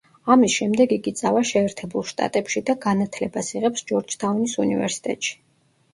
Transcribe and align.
ამის 0.35 0.53
შემდეგ 0.59 0.95
იგი 0.95 1.13
წავა 1.19 1.43
შეერთებულ 1.49 2.07
შტატებში 2.13 2.65
და 2.71 2.77
განათლებას 2.89 3.53
იღებს 3.59 3.87
ჯორჯთაუნის 3.93 4.57
უნივერსიტეტში. 4.65 5.41